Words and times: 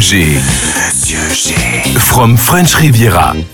G. 0.00 0.38
From 1.98 2.36
French 2.36 2.80
Riviera. 2.80 3.53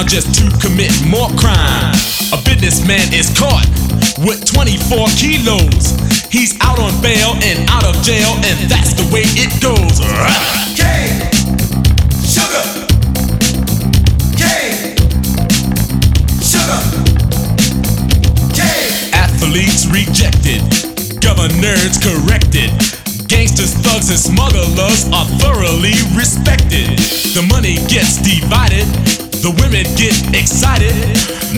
now 0.00 0.06
just 0.06 0.34
to 0.34 0.48
commit 0.60 0.92
more 1.06 1.28
crime. 1.36 1.92
A 2.32 2.38
businessman 2.44 3.12
is 3.12 3.28
caught 3.36 3.66
with 4.24 4.44
24 4.46 5.08
kilos. 5.16 5.92
He's 6.30 6.56
out 6.60 6.78
on 6.78 6.92
bail 7.02 7.34
and 7.42 7.68
out 7.68 7.84
of 7.84 8.00
jail, 8.02 8.32
and 8.48 8.56
that's 8.70 8.94
the 8.94 9.04
way 9.12 9.24
it 9.36 9.50
goes. 9.60 10.00
K, 10.78 11.28
sugar. 12.24 12.64
K, 14.36 14.96
sugar. 16.40 16.80
K. 18.56 18.60
Athletes 19.12 19.86
rejected, 19.90 20.62
governors 21.20 21.98
corrected. 21.98 22.70
Gangsters, 23.28 23.74
thugs, 23.74 24.08
and 24.10 24.18
smugglers 24.18 25.06
are 25.12 25.26
thoroughly 25.38 25.94
respected. 26.16 26.98
The 27.34 27.46
money 27.48 27.76
gets 27.86 28.16
divided 28.16 29.29
the 29.40 29.48
women 29.62 29.84
get 29.96 30.12
excited. 30.36 30.92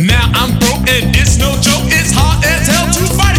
Now 0.07 0.31
I'm 0.35 0.57
broke 0.61 0.87
and 0.89 1.11
it's 1.17 1.37
no 1.37 1.51
joke. 1.59 1.91
It's 1.91 2.13
hard 2.15 2.45
as 2.45 2.69
hell 2.69 2.87
to 2.87 3.15
fight. 3.15 3.32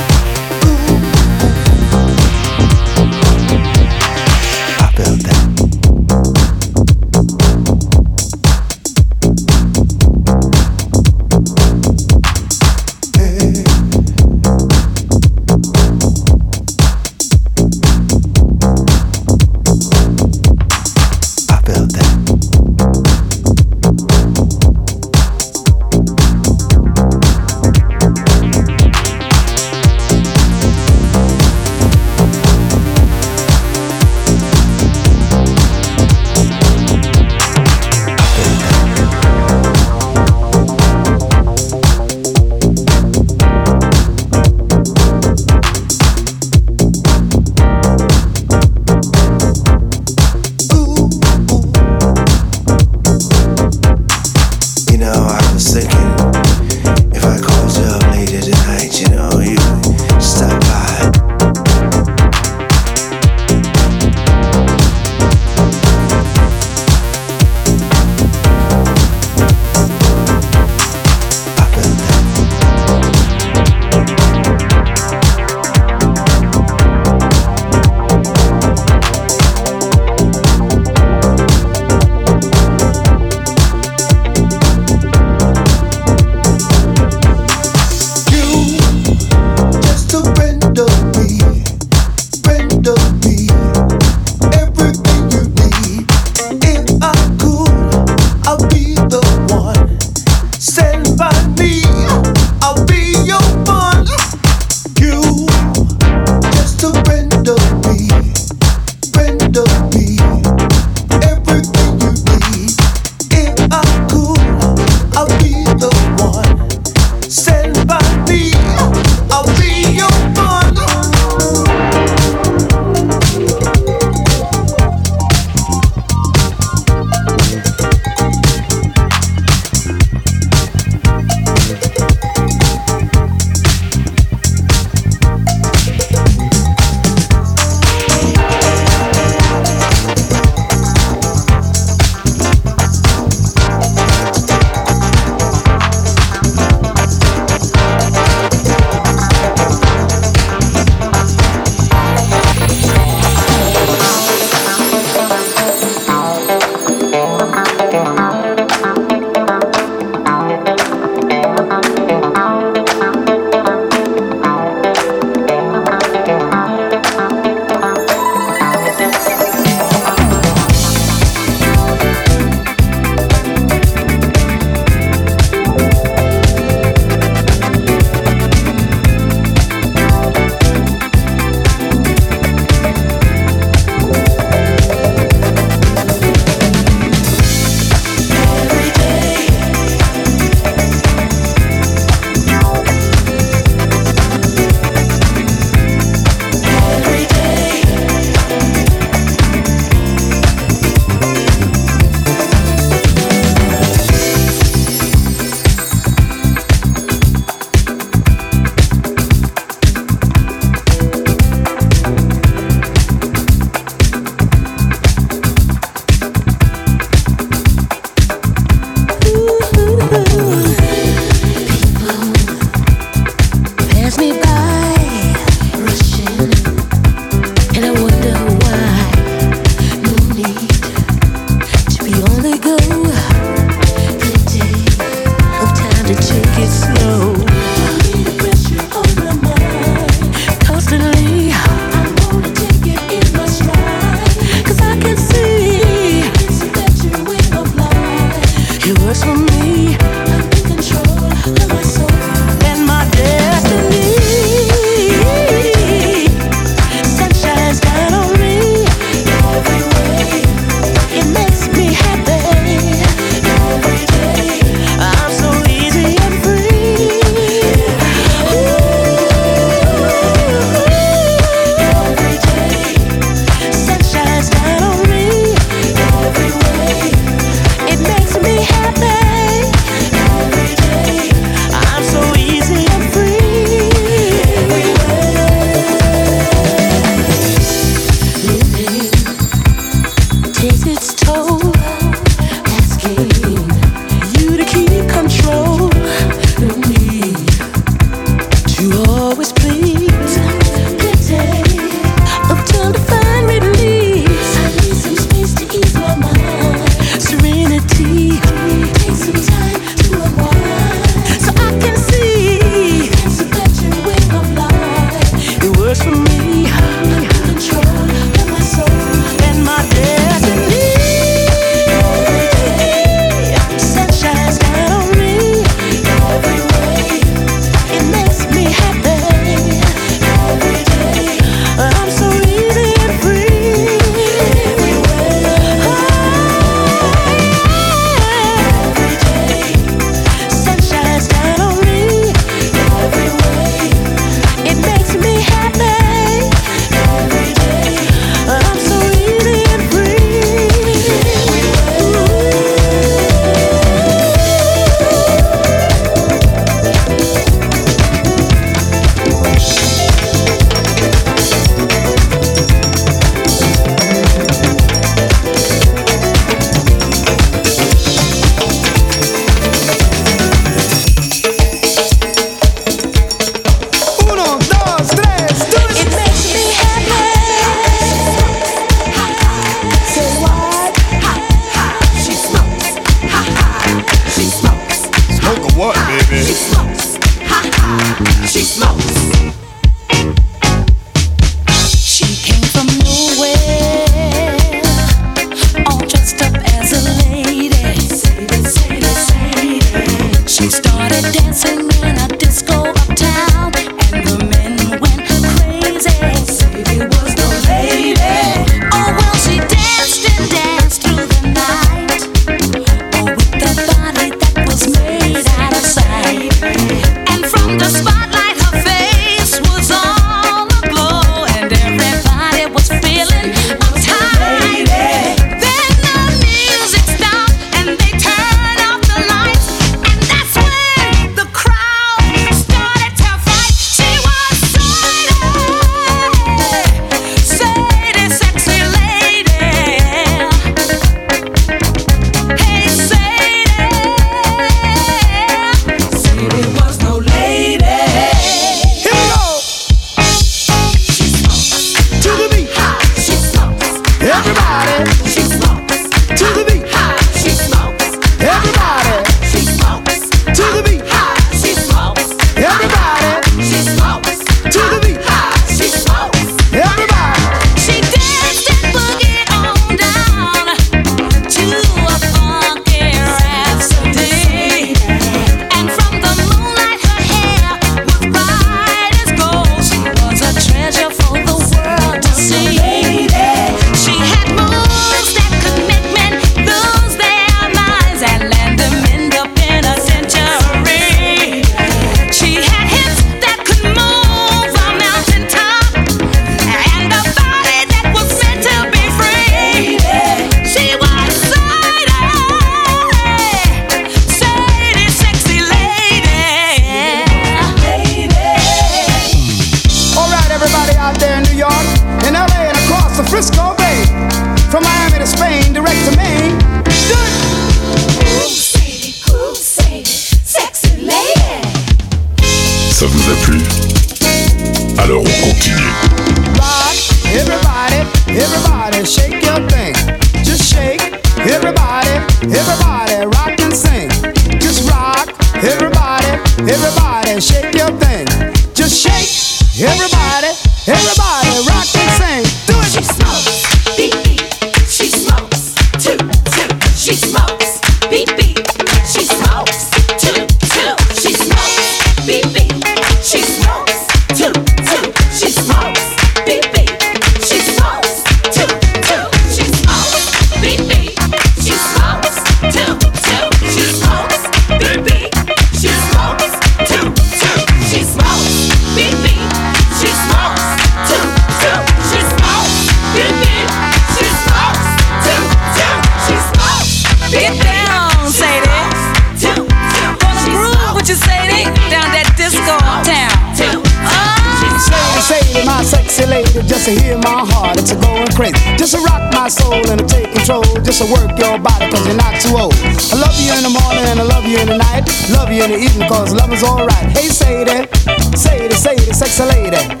Alright. 596.63 597.17
Hey, 597.17 597.27
say 597.27 597.63
that, 597.63 597.95
say 598.37 598.65
it, 598.65 598.73
say 598.73 598.95
it, 598.95 599.15
sexy 599.15 599.43
lady. 599.43 600.00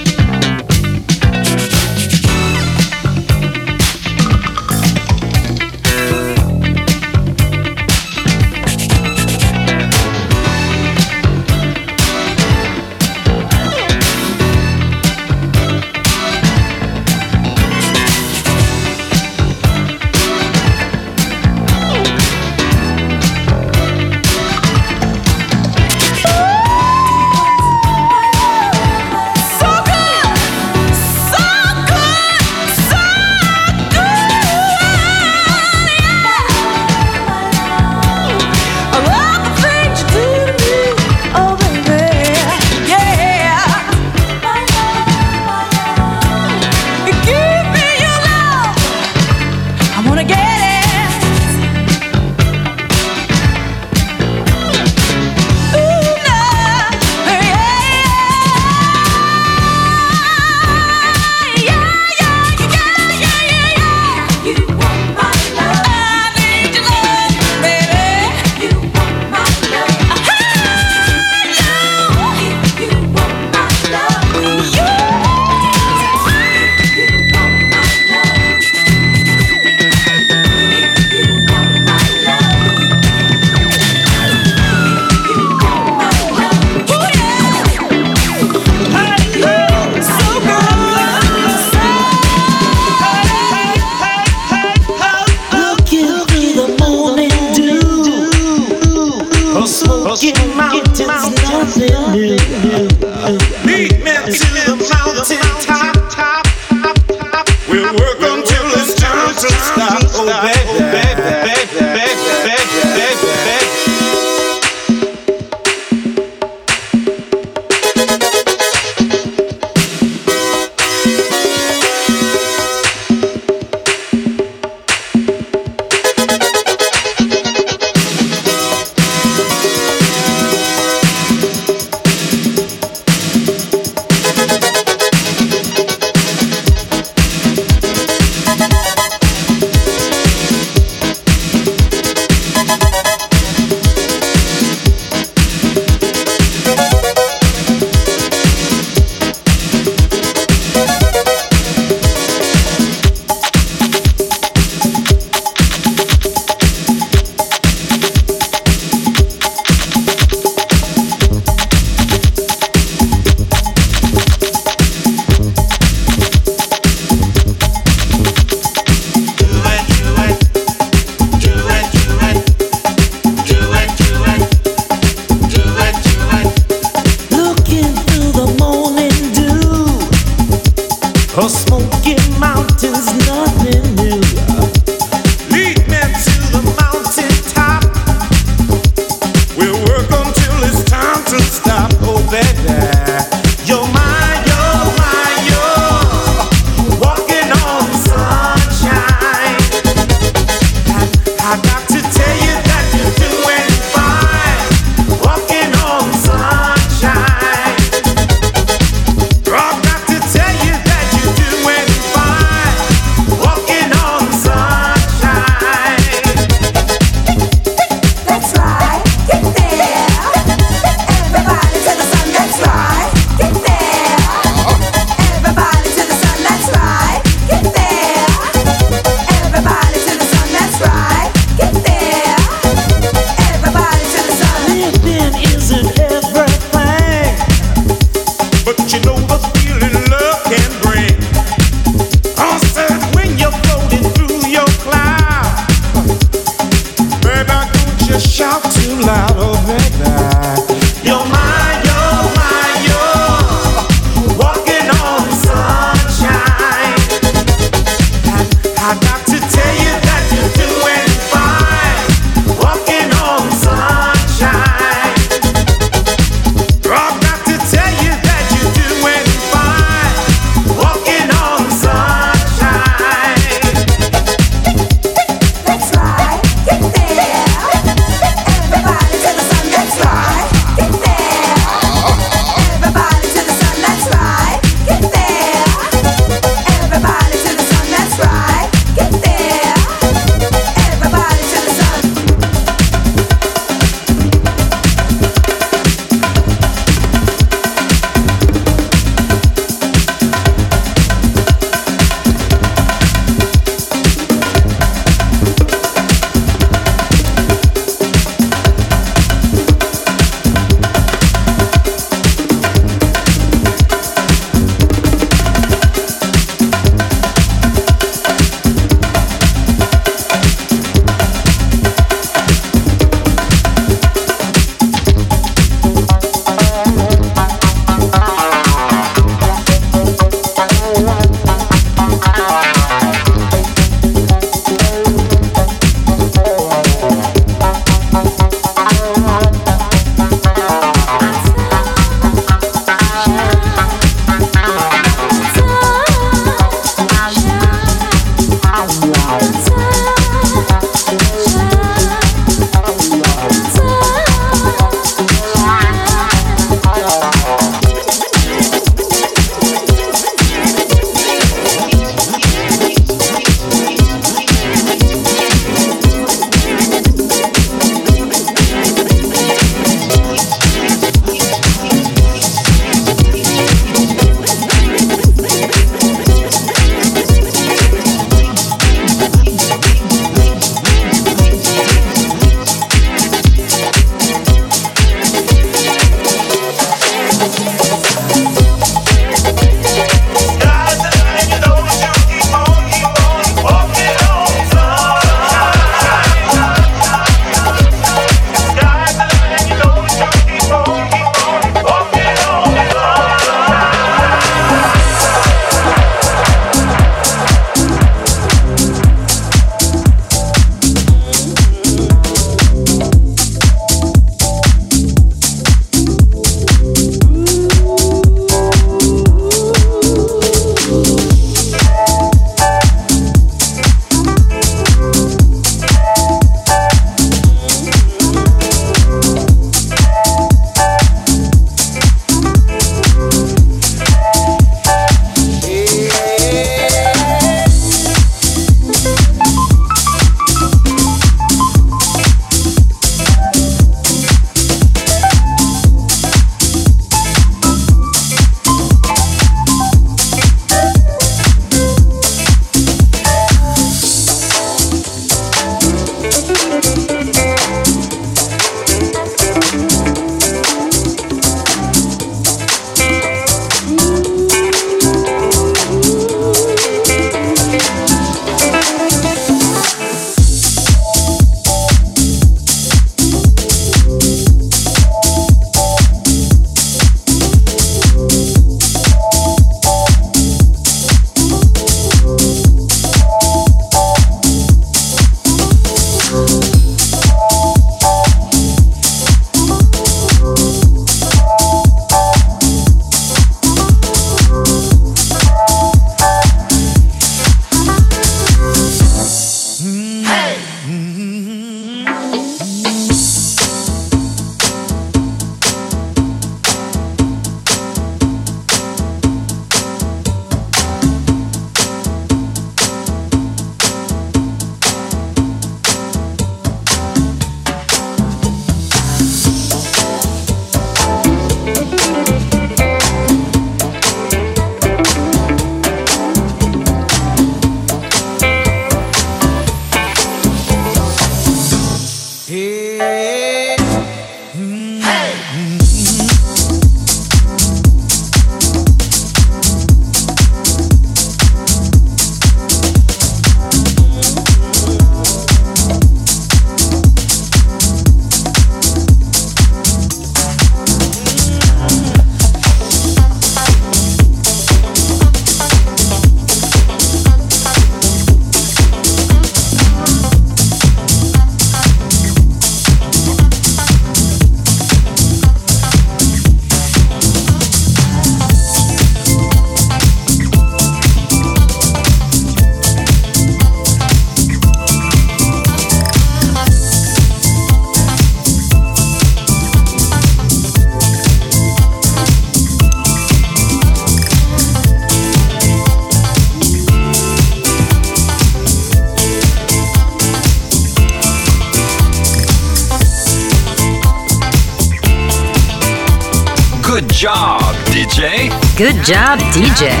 Job, 599.11 599.37
DJ. 599.51 600.00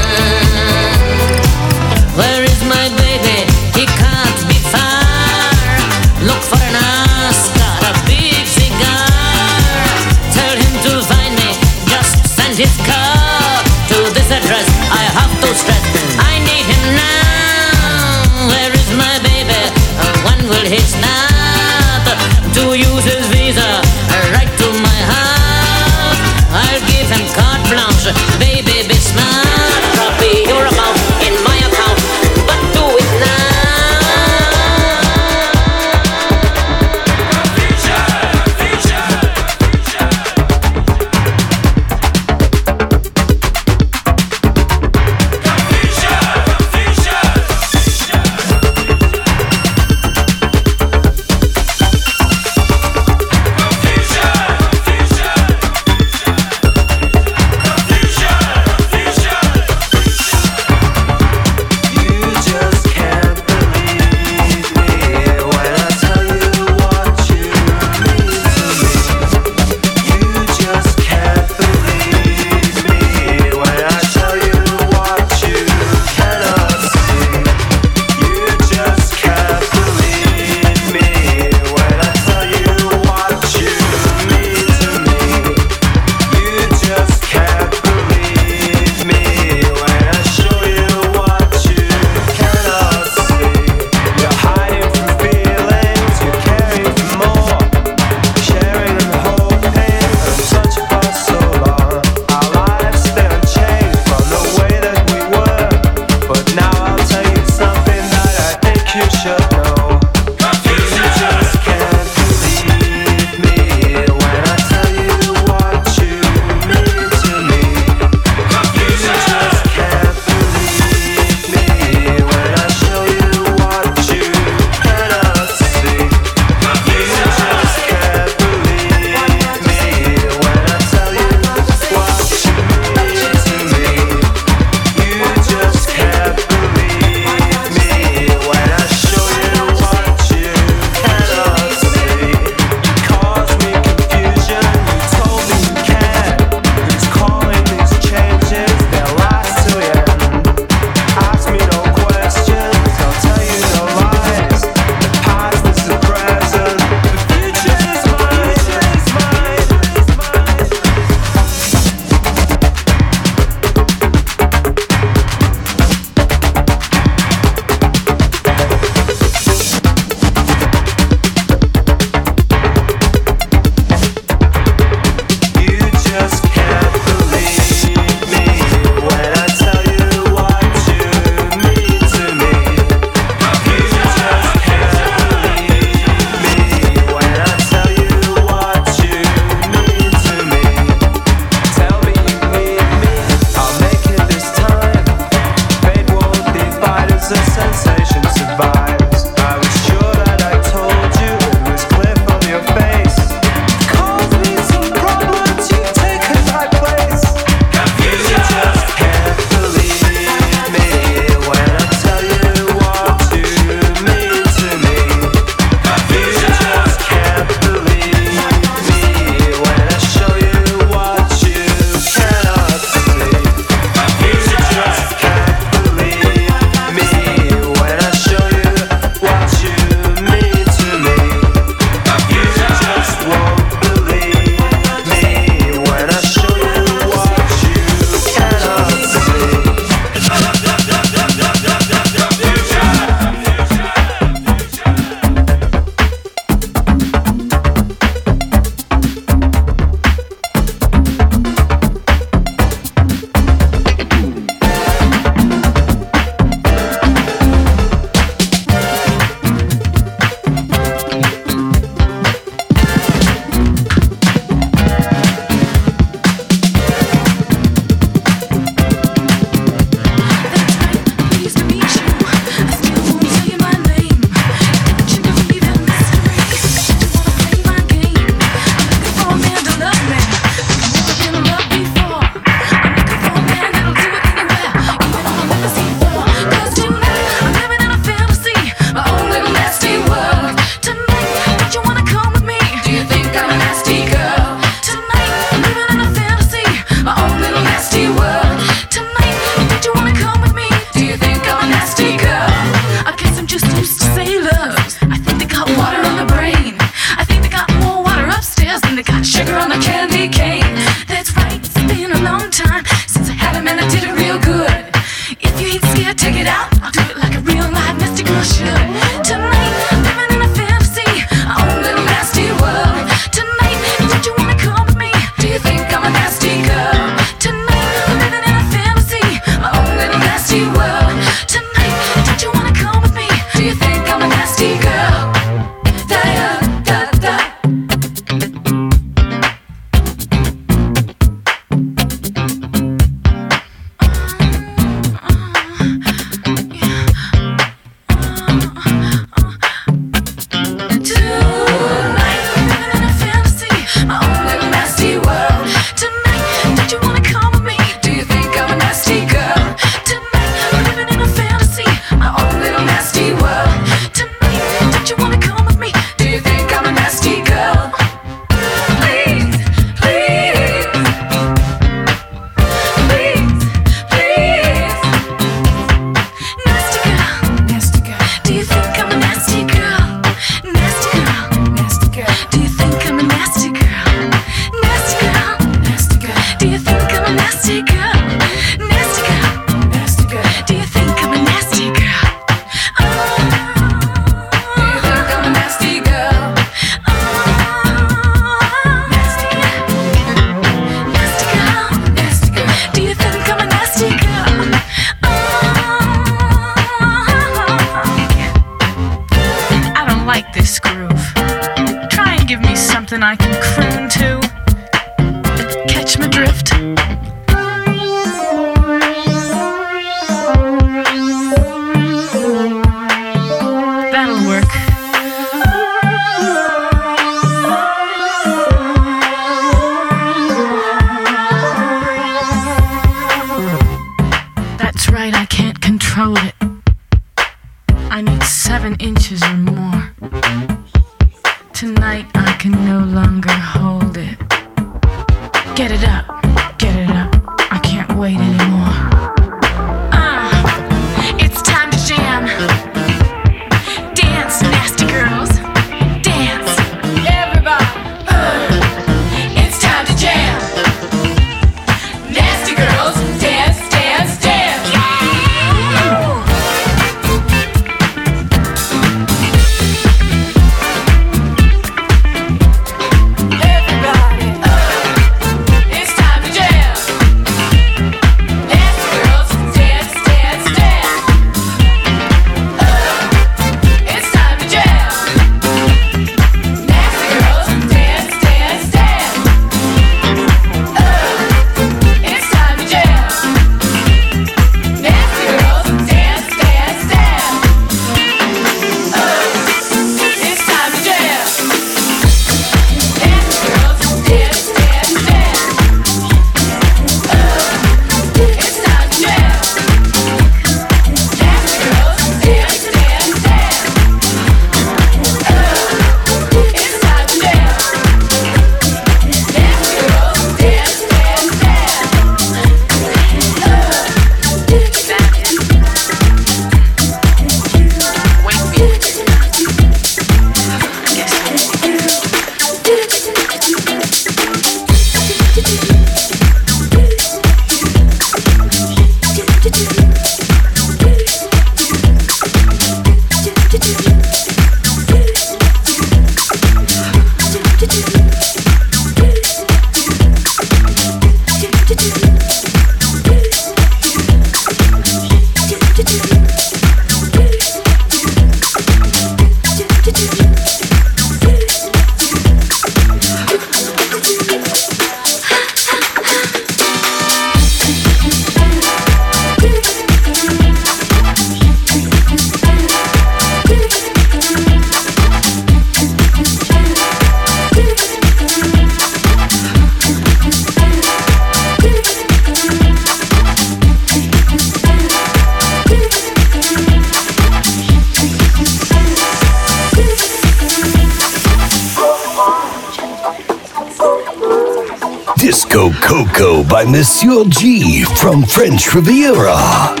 G 597.45 598.03
from 598.03 598.43
French 598.43 598.93
Riviera. 598.93 600.00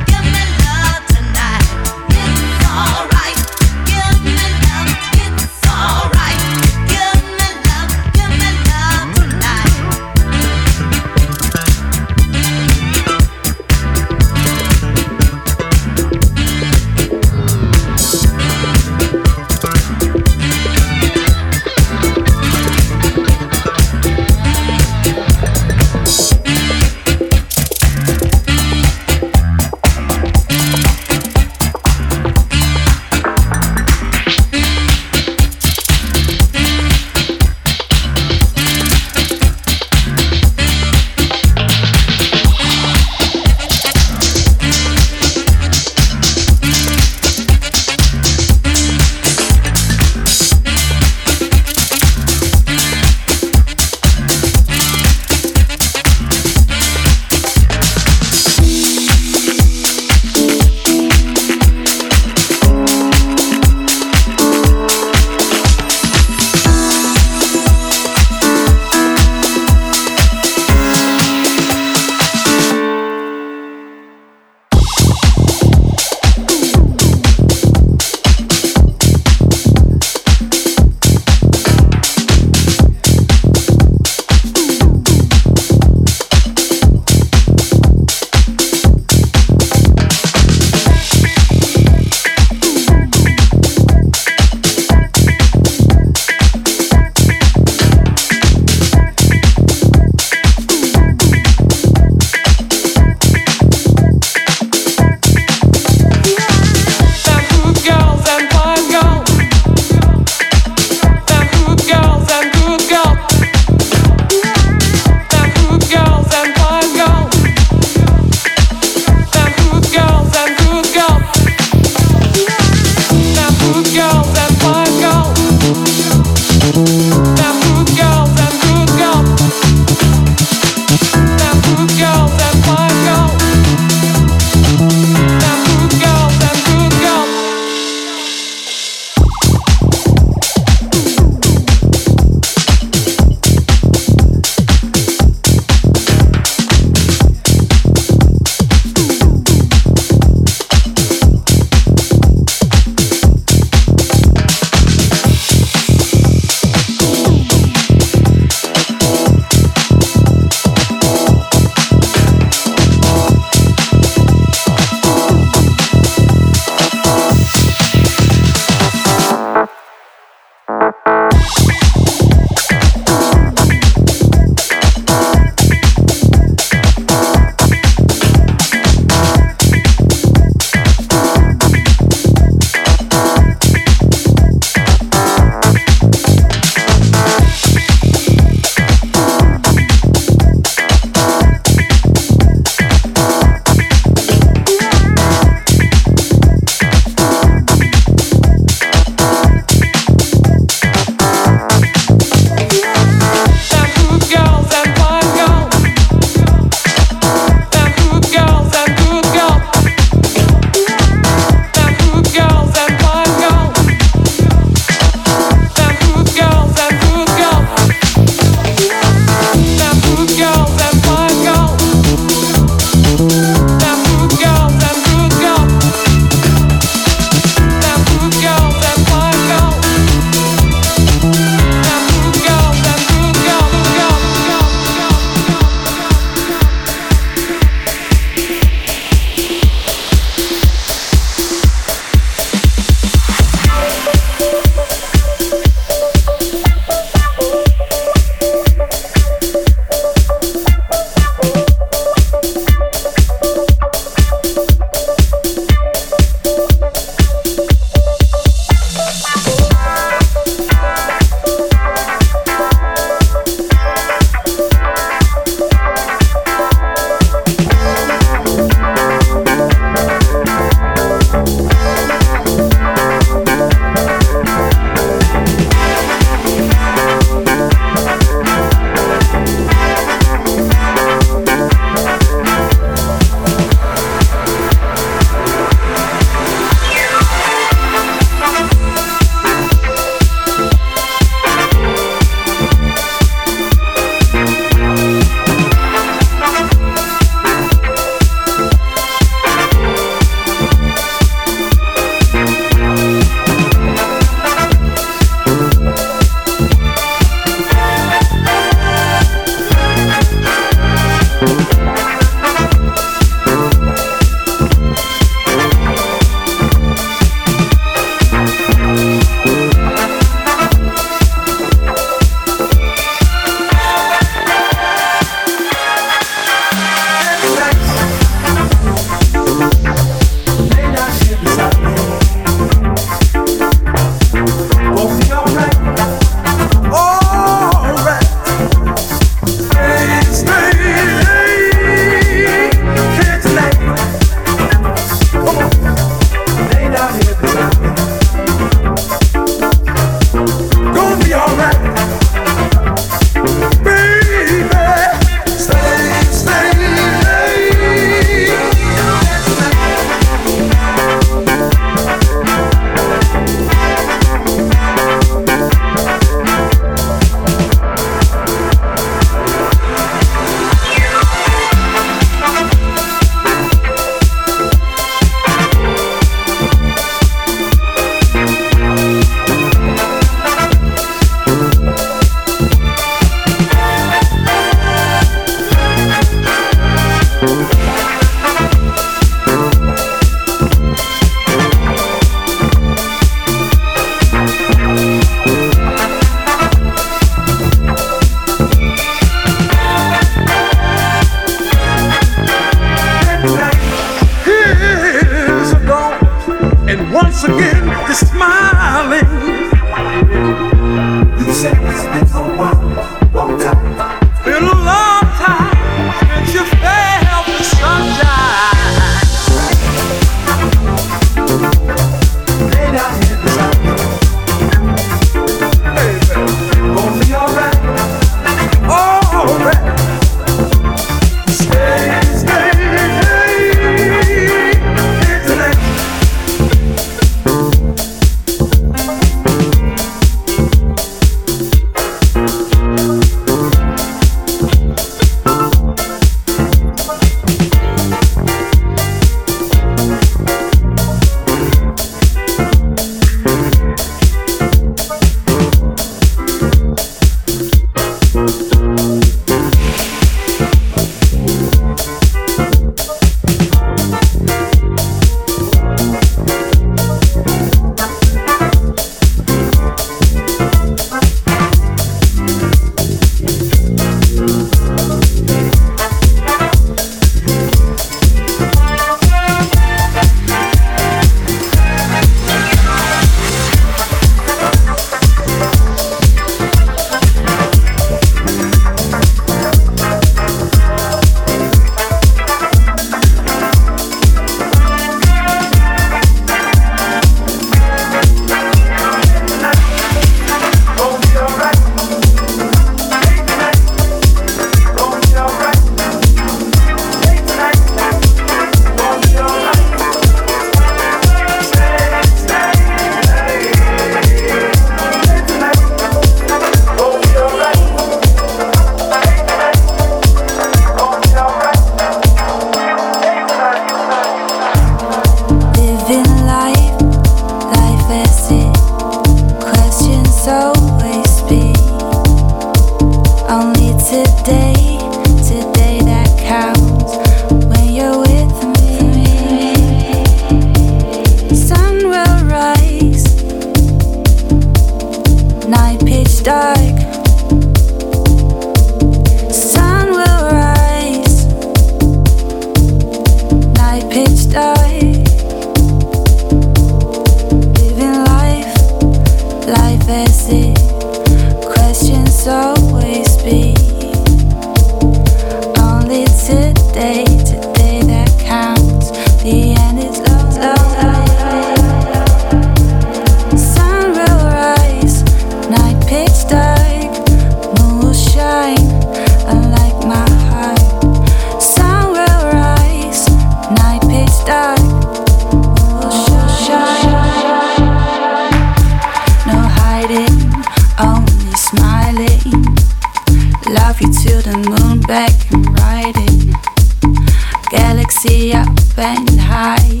drive 593.92 594.02
you 594.02 594.12
to 594.12 594.42
the 594.42 594.56
moon, 594.56 595.00
back 595.00 595.32
and 595.50 595.66
ride 595.80 596.14
it. 596.16 597.70
Galaxy 597.70 598.52
up 598.52 598.68
and 598.96 599.40
high, 599.40 600.00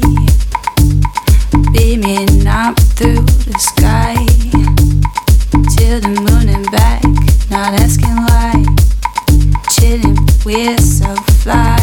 beaming 1.72 2.46
up 2.46 2.78
through 2.94 3.22
the 3.46 3.58
sky 3.58 4.14
to 5.50 6.00
the 6.00 6.08
moon 6.08 6.48
and 6.48 6.70
back. 6.70 7.02
Not 7.50 7.74
asking 7.80 8.16
why, 8.28 8.64
chilling, 9.72 10.18
we're 10.44 10.78
so 10.78 11.14
fly. 11.42 11.79